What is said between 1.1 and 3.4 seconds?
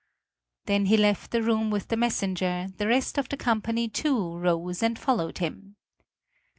the room with the messenger; the rest of the